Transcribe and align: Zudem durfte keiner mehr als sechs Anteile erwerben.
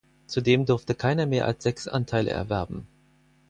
Zudem 0.25 0.65
durfte 0.65 0.95
keiner 0.95 1.27
mehr 1.27 1.45
als 1.45 1.61
sechs 1.61 1.87
Anteile 1.87 2.31
erwerben. 2.31 2.87